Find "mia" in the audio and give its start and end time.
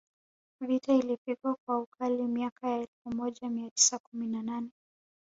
3.49-3.69